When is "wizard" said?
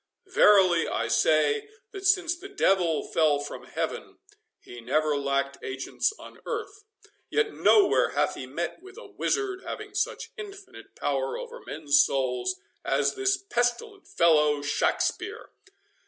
9.05-9.61